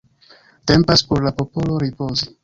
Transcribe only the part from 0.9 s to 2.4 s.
por la popolo ripozi.